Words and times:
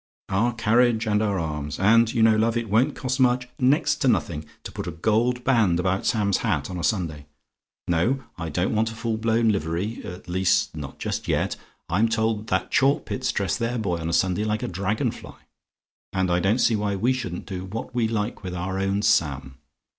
"Our 0.29 0.55
carriage 0.55 1.05
and 1.05 1.21
our 1.21 1.37
arms! 1.37 1.79
And 1.79 2.11
you 2.11 2.23
know, 2.23 2.35
love, 2.35 2.57
it 2.57 2.71
won't 2.71 2.95
cost 2.95 3.19
much 3.19 3.47
next 3.59 3.97
to 3.97 4.07
nothing 4.07 4.45
to 4.63 4.71
put 4.71 4.87
a 4.87 4.91
gold 4.91 5.43
band 5.43 5.79
about 5.79 6.07
Sam's 6.07 6.37
hat 6.37 6.71
on 6.71 6.79
a 6.79 6.83
Sunday. 6.83 7.27
No: 7.87 8.23
I 8.35 8.49
don't 8.49 8.73
want 8.73 8.89
a 8.91 8.95
full 8.95 9.17
blown 9.17 9.49
livery. 9.49 10.03
At 10.03 10.27
least, 10.27 10.75
not 10.75 10.97
just 10.97 11.27
yet. 11.27 11.55
I'm 11.87 12.09
told 12.09 12.47
that 12.47 12.71
Chalkpits 12.71 13.31
dress 13.31 13.55
their 13.59 13.77
boy 13.77 13.99
on 13.99 14.09
a 14.09 14.13
Sunday 14.13 14.43
like 14.43 14.63
a 14.63 14.67
dragon 14.67 15.11
fly; 15.11 15.37
and 16.11 16.31
I 16.31 16.39
don't 16.39 16.57
see 16.57 16.75
why 16.75 16.95
we 16.95 17.13
shouldn't 17.13 17.45
do 17.45 17.65
what 17.65 17.93
we 17.93 18.07
like 18.07 18.41
with 18.41 18.55
our 18.55 18.79
own 18.79 19.03
Sam. 19.03 19.59